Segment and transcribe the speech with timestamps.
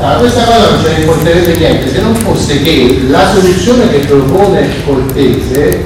[0.00, 4.06] Allora, questa cosa non ce ne importerebbe niente se non fosse che la soluzione che
[4.06, 5.84] propone Cortese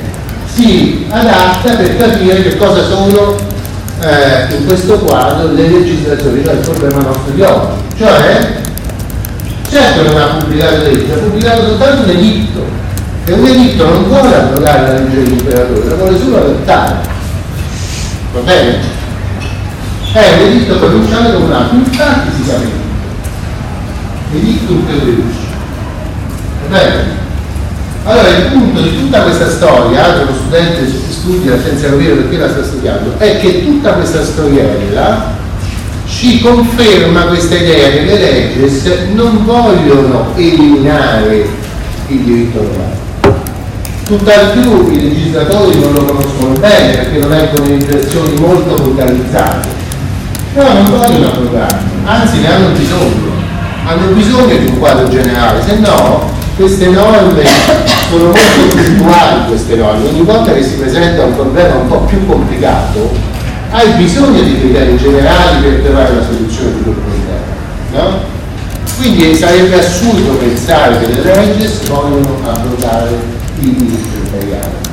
[0.55, 3.35] si adatta per capire che cosa sono
[4.00, 7.83] eh, in questo quadro le legislazioni, il problema nostro di oggi.
[7.99, 8.53] Cioè,
[9.68, 12.64] certo non ha pubblicato legge, ha pubblicato soltanto un editto,
[13.24, 16.94] e un editto non vuole abrogare la legge dell'imperatore, la vuole solo adottare.
[18.32, 18.76] Va bene?
[20.12, 22.82] È un editto pronunciato da un altro, infatti si chiama
[24.37, 25.34] edictum Petrus.
[26.69, 27.23] Va bene?
[28.05, 32.51] Allora il punto di tutta questa storia, che lo studente studia senza capire perché la
[32.51, 35.33] sta studiando, è che tutta questa storiella
[36.06, 41.48] ci conferma questa idea che le leggi non vogliono eliminare
[42.09, 43.03] il diritto romano.
[44.05, 49.69] Tutt'al più i legislatori non lo conoscono bene perché lo leggono in versioni molto focalizzate,
[50.53, 53.23] però non vogliono abrogarlo, anzi ne hanno bisogno
[53.84, 57.45] hanno bisogno di un quadro generale, se no queste norme
[58.08, 62.25] sono molto puntuali queste norme, ogni volta che si presenta un problema un po' più
[62.27, 63.11] complicato
[63.70, 68.05] hai bisogno di criteri generali per trovare la soluzione di quel problema.
[68.05, 68.33] No?
[68.97, 73.11] Quindi sarebbe assurdo pensare che le leggi vogliono abrogare
[73.58, 74.92] il diritto imperiale.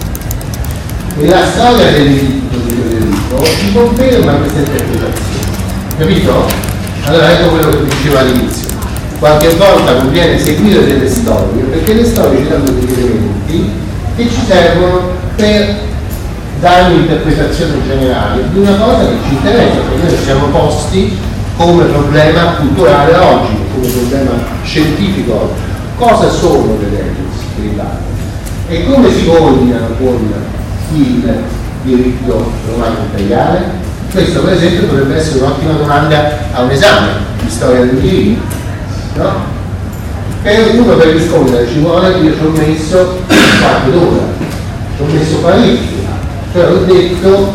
[1.19, 5.59] E la storia del diritto di Federico ci conferma questa interpretazione.
[5.99, 6.45] Capito?
[7.05, 8.70] Allora ecco quello che diceva all'inizio
[9.21, 13.69] qualche volta conviene seguire delle storie perché le storie ci danno degli elementi
[14.15, 15.75] che ci servono per
[16.59, 21.17] dare un'interpretazione generale di una cosa che ci interessa, perché noi siamo posti
[21.55, 24.31] come problema culturale oggi, come problema
[24.63, 25.61] scientifico oggi.
[25.97, 27.97] Cosa sono le leggi spirituali?
[28.69, 30.33] E come si coordinano con
[30.95, 31.33] il
[31.83, 33.65] diritto romano imperiale?
[34.11, 38.60] Questo per esempio potrebbe essere un'ottima domanda a un esame di storia del diritto
[39.15, 39.59] no?
[40.43, 44.23] Per uno per rispondere ci vuole, io ci ho messo un quarto d'ora,
[44.95, 45.97] ci ho messo parecchio,
[46.53, 47.53] cioè ho detto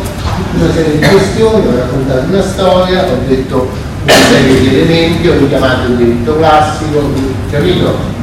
[0.53, 3.69] una serie di questioni, ho raccontato una storia, ho detto
[4.03, 7.11] una serie di elementi, ho richiamato il diritto classico,
[7.51, 8.15] capito?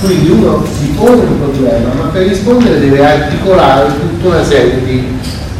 [0.00, 5.06] Quindi uno si pone un problema, ma per rispondere deve articolare tutta una serie di,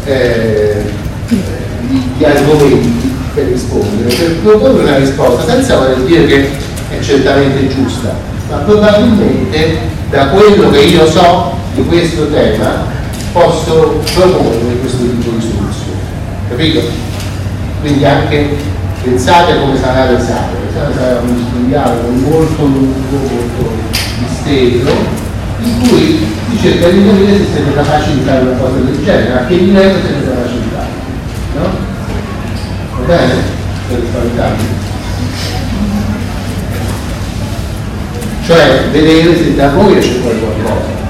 [0.07, 0.83] eh,
[1.29, 6.51] di, di argomenti per rispondere, per proporre una risposta, senza voler dire che
[7.03, 8.15] certamente giusta,
[8.49, 9.79] ma probabilmente
[10.11, 12.85] da quello che io so di questo tema
[13.33, 16.01] posso proporre questo tipo di soluzione.
[16.49, 16.81] Capito?
[17.81, 18.57] Quindi anche
[19.03, 20.61] pensate come sarà l'esame.
[20.67, 23.71] L'esame sarà un dialogo molto lungo, molto
[24.19, 24.91] disteso,
[25.63, 29.33] in cui si cerca di capire se siete capaci di fare una cosa del genere,
[29.33, 30.91] a che livello siete capaci di fare.
[31.57, 31.71] No?
[32.99, 33.35] Va bene?
[33.89, 34.81] Per.
[38.45, 41.01] Cioè vedere se da voi fuori qualcosa.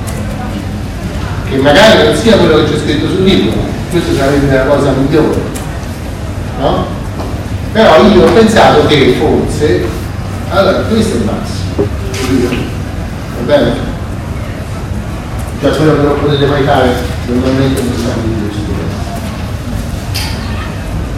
[1.48, 3.60] Che magari non sia quello che c'è scritto sul libro.
[3.90, 5.60] Questo sarebbe la cosa migliore.
[6.58, 7.00] No?
[7.72, 9.82] però io ho pensato che forse
[10.50, 11.88] allora questo è il massimo.
[13.38, 13.90] Va bene?
[15.60, 16.90] cioè quello che non potete mai fare
[17.26, 18.40] normalmente non siamo di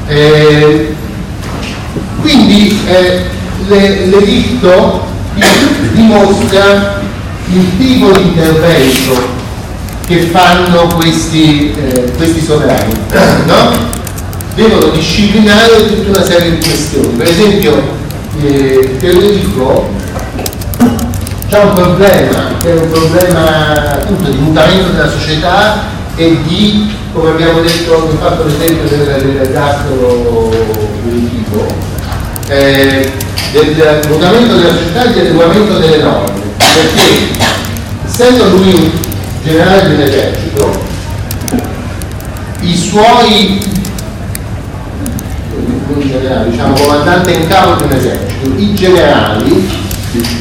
[0.06, 0.94] eh,
[2.20, 3.22] quindi eh,
[3.68, 5.06] l'editto
[5.92, 7.02] dimostra
[7.52, 9.42] il tipo di intervento
[10.06, 12.92] che fanno questi, eh, questi sovrani.
[13.46, 13.92] No?
[14.54, 17.08] Devono disciplinare tutta una serie di questioni.
[17.08, 17.82] Per esempio,
[18.40, 19.90] eh, Teodorico
[21.48, 25.82] c'è un problema, che è un problema appunto di mutamento della società
[26.16, 30.50] e di, come abbiamo detto, abbiamo fatto l'esempio del, gastro
[31.02, 31.66] politico,
[32.48, 33.12] eh,
[33.52, 37.46] del mutamento della società e del adeguamento delle norme, perché
[38.04, 38.90] essendo lui un
[39.44, 40.82] generale di un esercito,
[42.60, 43.62] i suoi
[46.00, 49.68] generali, diciamo comandante in capo di un esercito, i generali,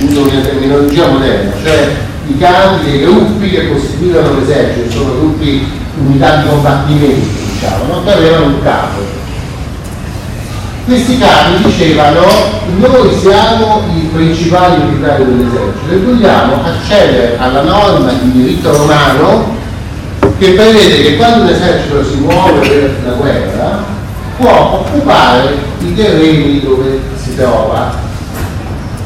[0.01, 1.95] uso una terminologia moderna, cioè
[2.27, 5.67] i capi dei gruppi che costituivano l'esercito, sono gruppi,
[6.05, 8.11] unità di combattimento, diciamo, no?
[8.11, 9.12] avevano un capo
[10.85, 12.25] questi capi dicevano
[12.77, 19.55] noi siamo i principali militari dell'esercito e vogliamo accedere alla norma di diritto romano
[20.37, 23.83] che prevede che quando l'esercito si muove per la guerra
[24.37, 27.93] può occupare i terreni dove si trova.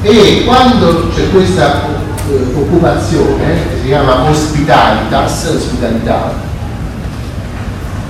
[0.02, 1.84] E quando c'è questa
[2.30, 6.34] eh, occupazione che si chiama ospitalitas, ospitalità,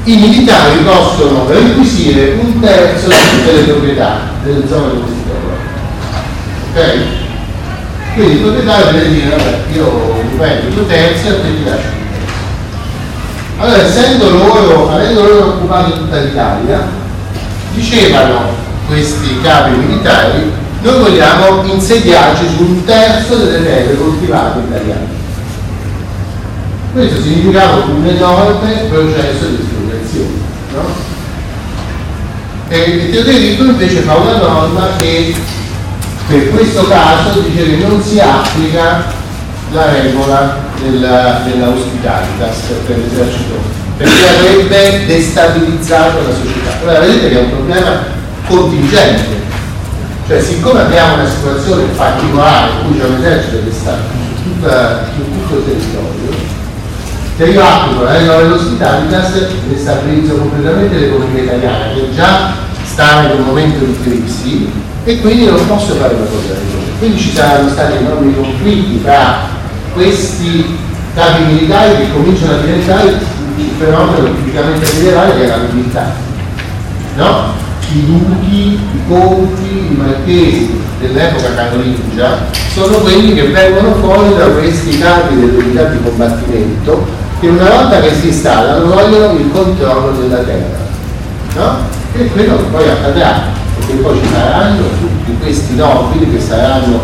[0.07, 5.57] i militari possono requisire un terzo di tutte le proprietà delle zone dove si trovano.
[6.71, 8.13] Ok?
[8.13, 11.87] Quindi il proprietario deve dire, vabbè, io mi prendo due terzi e te ti lascio
[11.87, 12.35] un terzo.
[13.57, 16.87] Allora, essendo loro, avendo loro occupato tutta l'Italia,
[17.73, 18.55] dicevano
[18.87, 20.49] questi capi militari,
[20.83, 25.15] noi vogliamo insediarci su un terzo delle terre coltivate italiane.
[26.93, 29.86] Questo significava un enorme processo di espropriazione.
[30.81, 31.15] No?
[32.69, 35.33] E Teodorico invece fa una norma che
[36.27, 39.05] per questo caso dice che non si applica
[39.71, 41.67] la regola della, della
[42.85, 46.77] per l'esercito perché avrebbe destabilizzato la società.
[46.81, 48.03] Allora vedete che è un problema
[48.47, 49.41] contingente,
[50.27, 53.97] cioè siccome abbiamo una situazione particolare in cui c'è un esercito che sta
[54.35, 56.55] su, tutta, su tutto il territorio,
[57.37, 62.53] se io applico la regola dell'ospitalitas destabilizzo completamente l'economia italiana che già
[62.83, 64.67] sta in un momento di crisi
[65.03, 66.91] e quindi non posso fare una cosa del genere.
[66.97, 69.41] Quindi ci saranno stati enormi conflitti tra
[69.93, 70.77] questi
[71.13, 76.11] capi militari che cominciano a diventare un fenomeno tipicamente federale che è la nobiltà.
[77.17, 77.53] No?
[77.93, 84.97] I duchi, i conti, i marchesi dell'epoca carolingia sono quelli che vengono fuori da questi
[84.97, 90.43] capi delle unità di combattimento che una volta che si installano vogliono il controllo della
[90.43, 90.85] terra.
[91.55, 91.77] No?
[92.13, 96.99] E quello che poi accadrà perché poi ci saranno tutti questi nobili che saranno,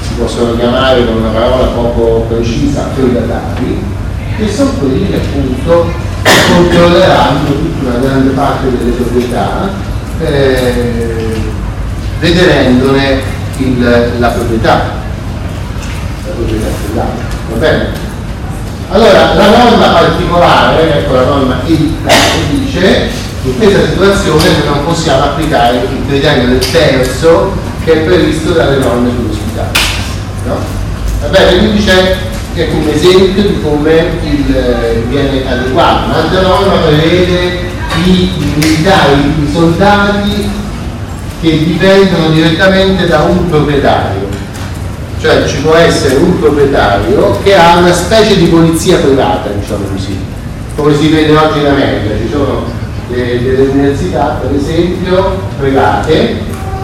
[0.00, 3.84] si possono chiamare con una parola poco precisa, feudatari,
[4.36, 5.90] che sono quelli che appunto
[6.54, 9.68] controlleranno tutta una grande parte delle proprietà,
[10.20, 11.40] eh,
[12.20, 13.20] detenendone
[13.58, 14.92] il, la proprietà,
[16.26, 17.36] la proprietà feudale.
[17.50, 18.07] Va bene?
[18.90, 23.10] Allora, la norma particolare, ecco la norma che dice
[23.42, 27.52] in questa situazione noi non possiamo applicare il criterio del terzo
[27.84, 29.78] che è previsto dalle norme sull'ospitale.
[30.46, 30.56] No?
[31.20, 32.16] Va bene, quindi c'è
[32.54, 36.06] ecco, un esempio di come il, eh, viene adeguato.
[36.06, 37.70] Un'altra norma prevede
[38.06, 40.50] i militari, i soldati
[41.40, 44.27] che dipendono direttamente da un proprietario.
[45.20, 50.16] Cioè ci può essere un proprietario che ha una specie di polizia privata, diciamo così,
[50.76, 52.16] come si vede oggi in America.
[52.16, 52.64] Ci sono
[53.08, 56.36] delle università, per esempio, private,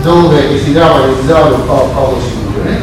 [0.02, 2.80] dove si trovano in zone un po' poco sicure,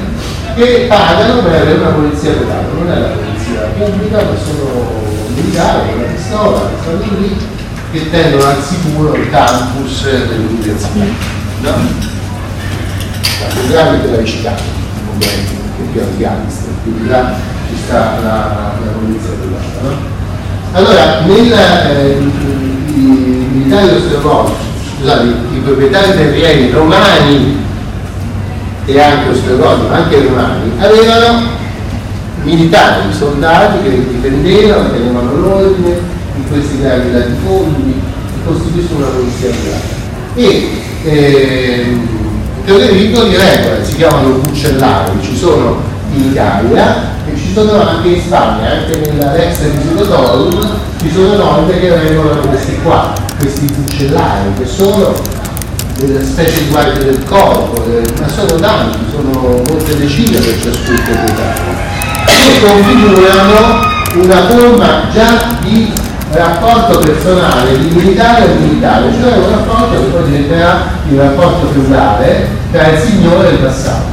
[0.56, 4.89] che pagano per avere una polizia privata, non è la polizia pubblica, ma sono
[5.36, 7.38] militari con una pistola, che stanno lì,
[7.92, 11.03] che tendono al sicuro il campus dell'università.
[11.62, 12.09] No?
[13.48, 14.62] più grande della Chicago,
[15.21, 17.35] ovviamente, che più Afghanistan, più di là
[17.68, 19.81] ci sta la, la polizia privata.
[19.83, 20.19] No?
[20.73, 22.18] Allora, nel, eh,
[22.94, 24.53] i militari ostrogothi,
[24.97, 27.57] scusate, i proprietari terrieri romani
[28.85, 31.50] e anche ostrogothi, ma anche romani, avevano
[32.44, 36.00] militari, soldati che difendevano, tenevano l'ordine
[36.35, 40.00] in questi grandi latifondi che costituiscono una polizia privata.
[40.35, 40.69] E
[41.03, 41.97] eh,
[42.63, 45.81] Teodorico di regola, si chiamano bucellari, ci sono
[46.13, 51.80] in Italia e ci sono anche in Spagna, anche nella Rex Visitotorum ci sono norme
[51.80, 55.13] che regolano questi qua, questi fucellari, che sono
[55.98, 57.84] delle specie di guardie del corpo,
[58.19, 61.74] ma sono tanti, sono molte decine per ciascun proprietario,
[62.25, 63.89] che configurano
[64.22, 65.91] una forma già di
[66.32, 72.48] rapporto personale di militare a militare, cioè un rapporto che poi diventerà il rapporto feudale
[72.72, 74.06] tra il signore e il vassallo.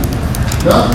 [0.64, 0.88] No?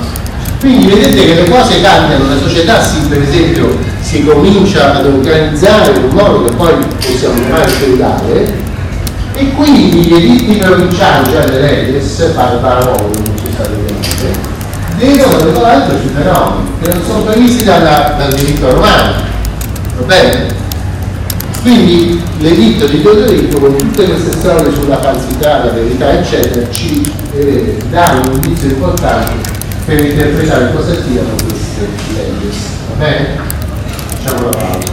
[0.60, 5.94] Quindi vedete che le cose cambiano, la società si, per esempio si comincia ad organizzare
[5.94, 6.74] in un modo che poi
[7.06, 8.54] possiamo chiamare feudale
[9.36, 13.12] e quindi gli editti provinciali, cioè le redes, si sta vedendo,
[14.98, 19.14] devono regolare questi fenomeni che non sono previsti dalla, dal diritto romano.
[19.98, 20.63] Va bene?
[21.64, 27.78] Quindi l'editto di Teodorico con tutte queste storie sulla falsità, la verità, eccetera, ci eh,
[27.90, 29.50] dà un indizio importante
[29.86, 32.50] per interpretare cosa siano queste leggi.
[32.90, 33.38] Va bene?
[34.10, 34.93] Facciamo la pausa.